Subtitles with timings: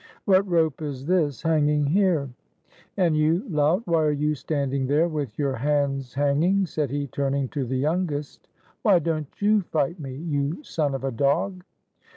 [0.25, 2.27] What rope is this, hanging here?—
[2.97, 7.49] And you, lout, why are you standing there with your hands hanging?" said he, turning
[7.49, 8.47] to the youngest.
[8.81, 10.15] "Why don't you fight me?
[10.15, 11.63] you son of a dog!"